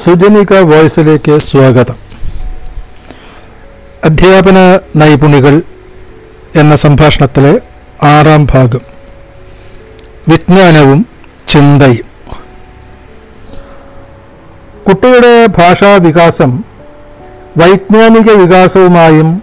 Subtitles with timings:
[0.00, 1.94] സുജനിക വോയിസിലേക്ക് സ്വാഗതം.
[4.04, 5.62] അധ്യാപന നൈപുണികൾ
[6.56, 7.60] എന്ന സംഭാഷണത്തിലെ
[8.06, 8.80] ആറാം ഭാഗം.
[10.28, 11.06] വിജ്ഞാനവും
[11.48, 12.04] ചിന്തയും.
[14.88, 16.62] കുട്ടിയുടെ ഭാഷാ വികാസം
[17.56, 19.42] വൈജ്ഞാനിക വികാസവുമായും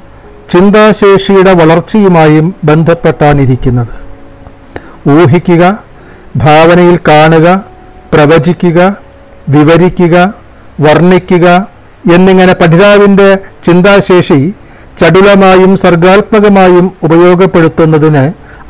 [0.49, 3.95] ചിന്താശേഷിയുടെ വളർച്ചയുമായും ബന്ധപ്പെട്ടാണിരിക്കുന്നത്.
[5.09, 5.83] ഊഹിക്കുക
[6.35, 7.63] ഭാവനയിൽ കാണുക
[8.13, 9.08] പ്രവചിക്കുക
[9.49, 10.15] വിവരിക്കുക
[10.79, 11.47] വർണിക്കുക
[12.15, 13.29] എന്നിങ്ങനെ പഠിതാവിന്റെ
[13.67, 14.39] ചിന്താശേഷി
[14.99, 18.23] ചടുലമായും സർഗാത്മകമായും ഉപയോഗപ്പെടുത്തുന്നതിന്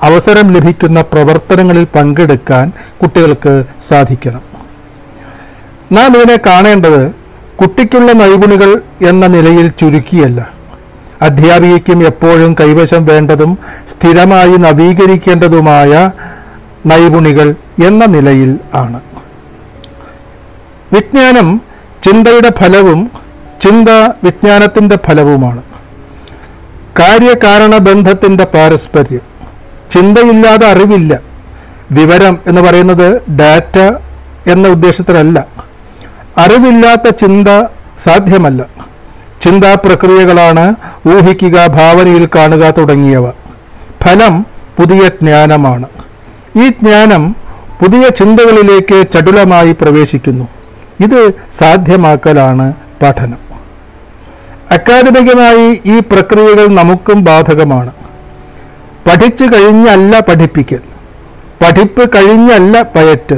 [0.07, 3.53] അവസരം ലഭിക്കുന്ന പ്രവർത്തനങ്ങളിൽ പങ്കെടുക്കാൻ കുട്ടികൾക്ക്
[3.89, 4.43] സാധിക്കണം.
[5.91, 7.03] നാം ഇതിനെ കാണേണ്ടത്
[7.59, 8.71] കുട്ടിക്കുള്ള നൈപുണികൾ
[9.09, 10.39] എന്ന നിലയിൽ ചുരുക്കിയല്ല.
[11.21, 13.57] അധ്യാപികയ്ക്കും എപ്പോഴും കൈവശം വേണ്ടതും
[13.91, 16.11] സ്ഥിരമായി നവീകരിക്കേണ്ടതുമായ
[16.91, 17.47] നൈപുണികൾ
[17.87, 18.99] എന്ന നിലയിൽ ആണ്.
[20.93, 21.61] വിജ്ഞാനം
[22.03, 23.11] ചിന്തയുടെ ഫലവും
[23.63, 23.89] ചിന്ത
[24.23, 25.63] വിജ്ഞാനത്തിന്റെ ഫലവുമാണ്.
[26.99, 29.21] കാര്യകാരണ ബന്ധത്തിന്റെ പാരസ്പര്യം.
[29.91, 31.19] ചിന്തയില്ലാതെ അറിവില്ല.
[31.91, 33.79] വിവരം എന്ന് പറയുന്നത് ഡാറ്റ
[34.49, 35.47] എന്ന ഉദ്ദേശത്തിലല്ല.
[36.37, 37.47] അറിവില്ലാത്ത ചിന്ത
[38.03, 38.65] സാധ്യമല്ല.
[39.41, 40.75] ചിന്താ പ്രക്രിയകളാണ്
[41.07, 43.29] ഊഹിക്കുക ഭാവനയിൽ കാണുക തുടങ്ങിയവ.
[44.03, 44.41] ഫലം
[44.79, 45.85] പുതിയ ജ്ഞാനമാണ്.
[46.63, 47.35] ഈ ജ്ഞാനം
[47.81, 50.47] പുതിയ ചിന്തകളിലേക്ക് ചടുലമായി പ്രവേശിക്കുന്നു.
[50.99, 53.37] ഇത് സാധ്യമാക്കലാണ് പഠനം.
[54.71, 57.91] അക്കാദമികമായി ഈ പ്രക്രിയകൾ നമുക്കും ബാധകമാണ്.
[59.09, 60.79] പഠിച്ചു കഴിഞ്ഞല്ല പഠിപ്പിക്കൽ.
[61.65, 63.35] പഠിപ്പ് കഴിഞ്ഞല്ല പയറ്റ്.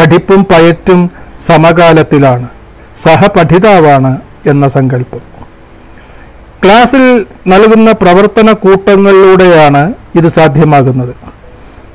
[0.00, 1.10] പഠിപ്പും പയറ്റും
[1.46, 2.48] സമകാലത്തിലാണ്.
[3.02, 5.20] സഹപഠിതാവാണ് എന്ന സങ്കല്പം.
[6.64, 11.14] ക്ലാസ്സിൽ നൽകുന്ന പ്രവർത്തന കൂട്ടങ്ങളിലൂടെയാണ് ഇത് സാധ്യമാകുന്നത്.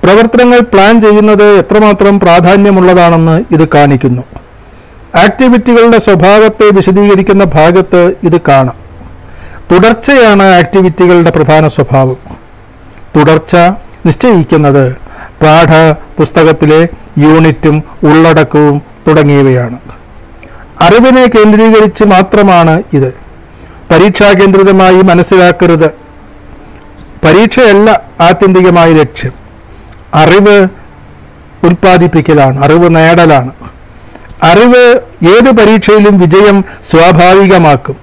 [0.04, 4.22] പ്രവർത്തനങ്ങൾ പ്ലാൻ ചെയ്യുന്നത് എത്രമാത്രം പ്രാധാന്യമുള്ളതാണെന്ന് ഇത് കാണിക്കുന്നു.
[5.16, 8.82] ആക്ടിവിറ്റികളുടെ സ്വഭാവത്തെ വിശദീകരിക്കുന്ന ഭാഗത്ത് ഇത് കാണാം.
[9.72, 12.18] തുടർച്ചയാണ് ആക്ടിവിറ്റികളുടെ പ്രധാന സ്വഭാവം.
[13.16, 13.56] തുടർച്ച
[14.06, 14.92] നിശ്ചയിക്കുന്നത്
[15.42, 19.80] പാഠ പുസ്തകത്തിലെ യൂണിറ്റും ഉള്ളടക്കവും തുടങ്ങിയവയാണ്.
[20.82, 23.14] അറിവിനെ കേന്ദ്രീകരിച്ച് മാത്രമാണ് ഇത്.
[23.92, 25.88] പരീക്ഷാ കേന്ദ്രിതമായി മനസ്സിലാക്കരുത്.
[27.26, 29.32] പരീക്ഷയല്ല ആത്യന്തികമായ ലക്ഷ്യം.
[30.14, 30.68] അറിവ്
[31.64, 33.52] ഉൽപ്പാദിപ്പിക്കലാണ് അറിവ് നേടലാണ്.
[34.44, 37.98] അറിവ് ഏത് പരീക്ഷയിലും വിജയം സ്വാഭാവികമാക്കും.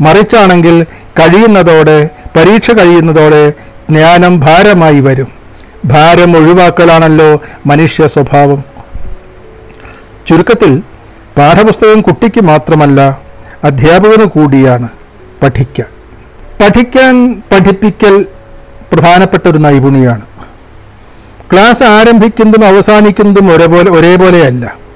[0.00, 0.82] മറിച്ചാണെങ്കിൽ
[1.18, 3.50] കഴിയുന്നതോടെ പരീക്ഷ കഴിയുന്നതോടെ
[3.90, 5.28] ജ്ഞാനം ഭാരമായി വരും.
[5.84, 8.64] ഭാരം ഒഴിവാക്കലാണല്ലോ മനുഷ്യ സ്വഭാവം.
[10.28, 10.82] ചുരുക്കത്തിൽ
[11.38, 13.18] പാഠപുസ്തകം കുട്ടിക്ക് മാത്രമല്ല
[13.64, 14.88] അധ്യാപകന് കൂടിയാണ്
[15.42, 15.86] പഠിക്കാൻ.
[16.64, 18.26] പഠിക്കാൻ പഠിപ്പിക്കൽ
[18.92, 20.20] പ്രധാനപ്പെട്ട ഒരു നൈപുണിയാണ്.
[21.52, 24.87] ക്ലാസ് ആരംഭിക്കുന്നതും അവസാനിക്കുന്നതും ഒരേപോലെ ഒരേപോലെയല്ല.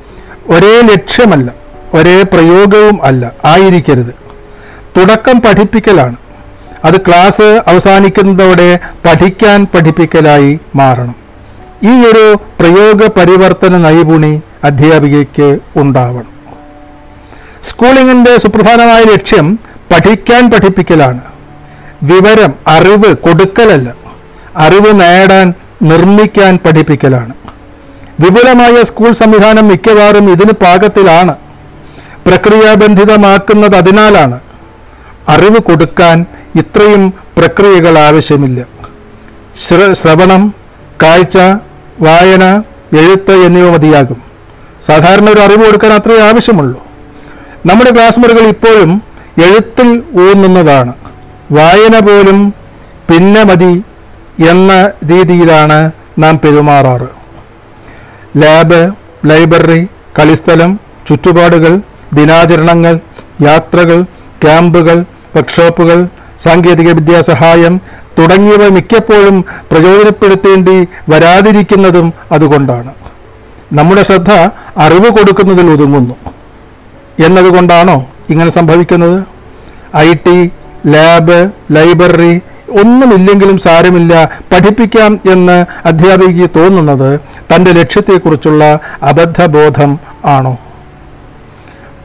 [0.52, 1.52] ഒരേ ലക്ഷ്യമല്ല
[1.94, 4.14] ഒരേ പ്രയോഗവും അല്ല ആയിരിക്കരുത്.
[4.98, 6.16] തുടക്കം പഠിപ്പിക്കലാണ്.
[6.84, 11.14] അത് ക്ലാസ് അവസാനിക്കുന്നതോടെ പഠിക്കാൻ പഠിപ്പിക്കലായി മാറണം.
[11.82, 16.32] ഈ ഒരു പ്രയോഗ പരിവർത്തന നൈപുണി അധ്യാപികയ്ക്ക് ഉണ്ടാവണം.
[17.68, 19.58] സ്കൂളിങ്ങിന്റെ സുപ്രധാനമായ ലക്ഷ്യം
[19.92, 21.20] പഠിക്കാൻ പഠിപ്പിക്കലാണ്.
[22.02, 23.94] വിവരം അറിവ് കൊടുക്കലല്ല.
[24.56, 27.34] അറിവ് നേടാൻ നിർമ്മിക്കാൻ പഠിപ്പിക്കലാണ്.
[28.20, 31.34] വിപുലമായ സ്കൂൾ സംവിധാനം മിക്കവാറും ഇതിന് പാകത്തിലാണ്.
[32.26, 34.40] പ്രക്രിയാബന്ധിതമാക്കുന്നത് അതിനാലാണ്.
[35.28, 36.26] അറിവ് കൊടുക്കാൻ
[36.58, 38.64] ഇത്രയും പ്രക്രിയകൾ ആവശ്യമില്ല.
[39.68, 40.54] ശ്ര- ശ്രവണം
[41.02, 41.36] കാഴ്ച
[42.00, 42.62] വായന
[42.98, 44.22] എഴുത്ത് എന്നിവ മതിയാകും.
[44.86, 46.86] സാധാരണ ഒരു അറിവ് കൊടുക്കാൻ അത്രയേ ആവശ്യമുള്ളൂ.
[47.66, 49.02] നമ്മുടെ ക്ലാസ് മുറികൾ ഇപ്പോഴും
[49.44, 50.92] എഴുത്തിൽ ഊന്നുന്നതാണ്.
[51.52, 52.54] വായന പോലും
[53.12, 53.82] പിന്നെ മതി
[54.48, 57.21] എന്ന രീതിയിലാണ് നാം പെരുമാറാറ്.
[58.40, 58.80] ലാബ്
[59.26, 59.80] ലൈബ്രറി
[60.18, 60.70] കളിസ്ഥലം
[61.08, 61.80] ചുറ്റുപാടുകൾ
[62.12, 62.98] ദിനാചരണങ്ങൾ
[63.42, 64.02] യാത്രകൾ
[64.42, 64.98] ക്യാമ്പുകൾ
[65.36, 65.98] വർക്ക്ഷോപ്പുകൾ
[66.44, 67.80] സാങ്കേതിക വിദ്യാ സഹായം
[68.18, 72.90] തുടങ്ങിയവ മിക്കപ്പോഴും പ്രയോജനപ്പെടുത്തേണ്ടി വരാതിരിക്കുന്നതും അതുകൊണ്ടാണ്.
[73.72, 74.32] നമ്മുടെ ശ്രദ്ധ
[74.78, 76.14] അറിവ് കൊടുക്കുന്നതിൽ ഒതുങ്ങുന്നു.
[77.26, 79.24] എന്നതുകൊണ്ടാണോ ഇങ്ങനെ സംഭവിക്കുന്നത്?
[79.96, 80.50] ഐ ടി
[80.86, 82.40] ലാബ് ലൈബ്രറി
[82.80, 84.12] ഒന്നുമില്ലെങ്കിലും സാരമില്ല.
[84.52, 85.56] പഠിപ്പിക്കാം എന്ന്
[85.88, 87.20] അധ്യാപികയ്ക്ക് തോന്നുന്നത്
[87.54, 88.64] തന്റെ ലക്ഷ്യത്തെക്കുറിച്ചുള്ള
[89.02, 90.58] അബദ്ധബോധം ആണോ?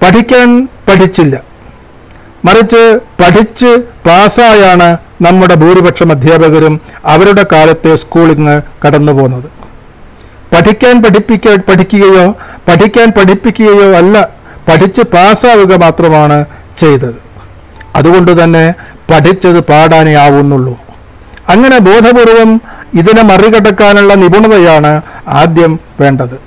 [0.03, 0.49] പഠിക്കാൻ
[0.87, 1.35] പഠിച്ചില്ല.
[2.45, 3.69] മറിച്ച് പഠിച്ച്
[4.05, 9.47] പാസ്സായാണ് നമ്മുടെ ഭൂരിപക്ഷം അധ്യാപകരും അവരുടെ കാലത്തെ സ്കൂളിങ് കടന്നു പോകുന്നത്
[10.53, 12.25] പഠിക്കാൻ പഠിപ്പിക്ക പഠിക്കുകയോ
[12.67, 14.29] പഠിക്കാൻ പഠിപ്പിക്കുകയോ അല്ല
[14.69, 16.45] പഠിച്ച് പാസ്സാവുക മാത്രമാണ്
[16.79, 17.15] ചെയ്തത്.
[17.95, 18.73] അതുകൊണ്ട് തന്നെ
[19.09, 20.73] പഠിച്ചത് പാടാനേ ആവുന്നുള്ളൂ
[21.53, 22.49] അങ്ങനെ ബോധപൂർവം
[22.99, 24.91] ഇതിനെ മറികടക്കാനുള്ള നിപുണതയാണ്
[25.41, 26.37] ആദ്യം വേണ്ടത്.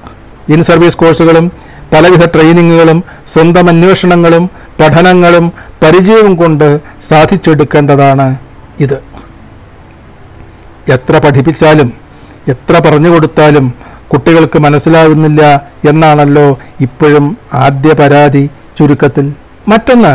[0.53, 1.47] ഇൻ സർവീസ് കോഴ്സുകളും
[1.93, 2.99] പലവിധ ട്രെയിനിങ്ങുകളും
[3.33, 4.45] സ്വന്തം അന്വേഷണങ്ങളും
[4.81, 5.47] പഠനങ്ങളും
[5.83, 8.27] പരിചയവും കൊണ്ട് സാധിച്ചെടുക്കേണ്ടതാണ്
[8.85, 8.99] ഇത്.
[10.95, 11.89] എത്ര പഠിപ്പിച്ചാലും
[12.49, 13.67] എത്ര പറഞ്ഞു കൊടുത്താലും
[14.13, 15.43] കുട്ടികൾക്ക് മനസ്സിലാകുന്നില്ല
[15.91, 16.47] എന്നാണല്ലോ
[16.87, 17.27] ഇപ്പോഴും
[17.67, 18.45] ആദ്യ പരാതി
[18.79, 19.27] ചുരുക്കത്തിൽ.
[19.69, 20.13] മറ്റൊന്ന്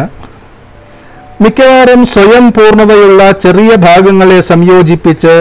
[1.41, 5.33] മിക്കവാറും സ്വയം പൂർണതയുള്ള ചെറിയ ഭാഗങ്ങളെ സംയോജിപ്പിച്ച്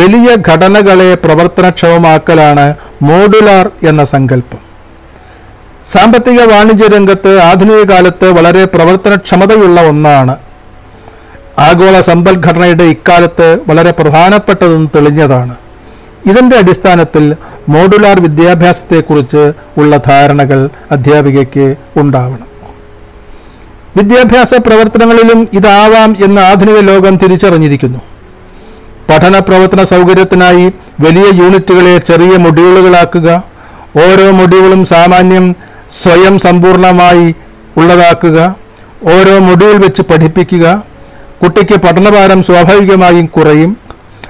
[0.00, 4.60] വലിയ ഘടനകളെ പ്രവർത്തനക്ഷമമാക്കലാണ് മോഡുലാർ എന്ന സങ്കല്പം.
[5.92, 10.36] സാമ്പത്തിക വാണിജ്യ രംഗത്ത് ആധുനിക കാലത്ത് വളരെ പ്രവർത്തനക്ഷമതയുള്ള ഒന്നാണ്.
[11.58, 15.54] ആഗോള സമ്പദ്ഘടനയുടെ ഇക്കാലത്ത് വളരെ പ്രധാനപ്പെട്ടതും തെളിഞ്ഞതാണ്.
[16.30, 17.24] ഇതിന്റെ അടിസ്ഥാനത്തിൽ
[17.68, 22.51] മോഡുലാർ വിദ്യാഭ്യാസത്തെക്കുറിച്ച് ഉള്ള ധാരണകൾ അധ്യാപികയ്ക്ക് ഉണ്ടാവണം.
[23.96, 27.98] വിദ്യാഭ്യാസ പ്രവർത്തനങ്ങളിലും ഇതാവാം എന്ന് ആധുനിക ലോകം തിരിച്ചറിഞ്ഞിരിക്കുന്നു.
[29.10, 33.42] പഠന പ്രവർത്തന സൗകര്യത്തിനായി വലിയ യൂണിറ്റുകളെ ചെറിയ മൊഡ്യൂളുകളാക്കുക
[33.96, 35.54] ഓരോ മൊഡ്യൂളും സാമാന്യം
[36.02, 37.34] സ്വയം സമ്പൂർണമായി
[37.76, 38.56] ഉള്ളതാക്കുക
[39.02, 40.84] ഓരോ മൊഡ്യൂൾ വെച്ച് പഠിപ്പിക്കുക
[41.42, 43.76] കുട്ടിക്ക് പഠനഭാരം സ്വാഭാവികമായും കുറയും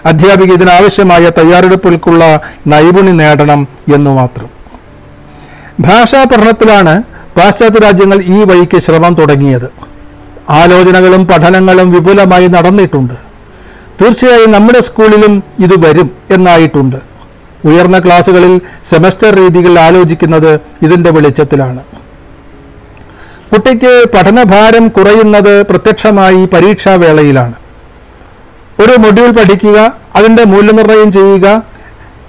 [0.06, 4.48] അധ്യാപിക ഇതിനാവശ്യമായ തയ്യാറെടുപ്പുകൾക്കുള്ള നൈപുണി നേടണം എന്നു മാത്രം.
[5.80, 7.02] ഭാഷാ പഠനത്തിലാണ്
[7.36, 9.68] പാശ്ചാത്യ രാജ്യങ്ങൾ ഈ വഴിക്ക് ശ്രമം തുടങ്ങിയത്.
[10.50, 13.14] ആലോചനകളും പഠനങ്ങളും വിപുലമായി നടന്നിട്ടുണ്ട്.
[14.00, 15.32] തീർച്ചയായും നമ്മുടെ സ്കൂളിലും
[15.64, 16.98] ഇത് വരും എന്നായിട്ടുണ്ട്.
[17.64, 20.52] ഉയർന്ന ക്ലാസ്സുകളിൽ സെമസ്റ്റർ രീതികൾ ആലോചിക്കുന്നത്
[20.82, 21.82] ഇതിന്റെ വെളിച്ചത്തിലാണ്.
[23.52, 27.54] കുട്ടിക്ക് പഠനഭാരം കുറയുന്നത് പ്രത്യക്ഷമായി പരീക്ഷാവേളയിലാണ്.
[28.82, 29.78] ഒരു മൊഡ്യൂൾ പഠിക്കുക
[30.16, 31.48] അതിന്റെ മൂല്യനിർണയം ചെയ്യുക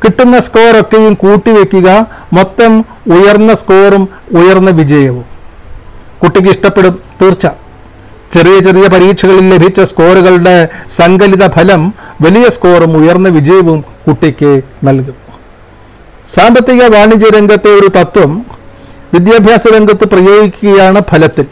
[0.03, 5.25] കിട്ടുന്ന സ്കോറൊക്കെയും കൂട്ടിവെക്കുക മൊത്തം ഉയർന്ന സ്കോറും ഉയർന്ന വിജയവും.
[6.23, 7.47] കുട്ടിക്ക് ഇഷ്ടപ്പെടും തീർച്ച.
[8.33, 15.15] ചെറിയ ചെറിയ പരീക്ഷകളിൽ ലഭിച്ച സ്കോറുകളുടെ സങ്കലിത ഫലം വലിയ സ്കോറും ഉയർന്ന വിജയവും കുട്ടിക്ക് നൽകും.
[16.35, 18.45] സാമ്പത്തിക വാണിജ്യ രംഗത്തെ ഒരു തത്വം
[19.13, 21.45] വിദ്യാഭ്യാസ രംഗത്ത് പ്രയോഗിക്കുകയാണ് ഫലത്തിൽ.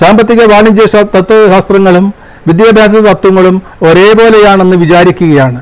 [0.00, 2.14] സാമ്പത്തിക വാണിജ്യ തത്വശാസ്ത്രങ്ങളും
[2.46, 5.60] വിദ്യാഭ്യാസ തത്വങ്ങളും ഒരേപോലെയാണെന്ന് വിചാരിക്കുകയാണ്.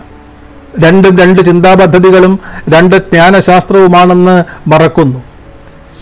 [0.85, 2.39] രണ്ടും രണ്ട് ചിന്താപദ്ധതികളും
[2.69, 5.19] രണ്ട് ജ്ഞാനശാസ്ത്രവുമാണെന്ന് മറക്കുന്നു.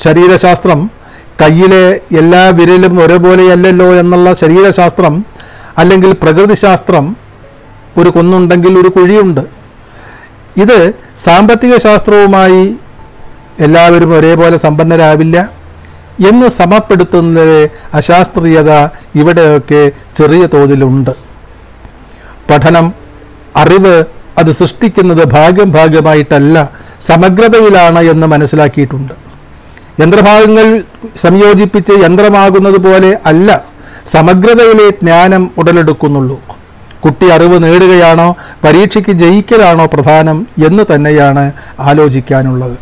[0.05, 0.91] ശരീരശാസ്ത്രം
[1.43, 5.27] കയ്യിലെ എല്ലാ വിരലും ഒരേപോലെയല്ലല്ലോ എന്നുള്ള ശരീരശാസ്ത്രം
[5.79, 7.17] അല്ലെങ്കിൽ പ്രകൃതിശാസ്ത്രം
[7.99, 9.41] ഒരു കുന്നുണ്ടെങ്കിൽ ഒരു കുഴിയുണ്ട്.
[10.57, 10.93] ഇത്
[11.25, 12.75] സാമ്പത്തിക ശാസ്ത്രവുമായി
[13.61, 15.51] എല്ലാവരും ഒരേപോലെ സമ്പന്നരാവില്ല
[16.29, 18.71] എന്ന് സമപ്പെടുത്തുന്നതിലെ അശാസ്ത്രീയത
[19.15, 21.11] ഇവിടെയൊക്കെ ചെറിയ തോതിലുണ്ട്.
[22.51, 22.93] പഠനം
[23.57, 24.05] അറിവ്
[24.39, 26.57] അത് സൃഷ്ടിക്കുന്നത് ഭാഗം ഭാഗമായിട്ടല്ല
[27.01, 29.15] സമഗ്രതയിലാണ് എന്ന് മനസ്സിലാക്കിയിട്ടുണ്ട്.
[30.01, 30.67] യന്ത്രഭാഗങ്ങൾ
[31.25, 33.49] സംയോജിപ്പിച്ച് യന്ത്രമാകുന്നത് പോലെ അല്ല
[34.13, 36.39] സമഗ്രതയിലെ ജ്ഞാനം ഉടലെടുക്കുന്നുള്ളൂ.
[37.05, 38.29] കുട്ടി അറിവ് നേടുകയാണോ
[38.65, 42.77] പരീക്ഷയ്ക്ക് ജയിക്കലാണോ പ്രധാനം എന്ന് തന്നെയാണ് ആലോചിക്കാനുള്ളത്.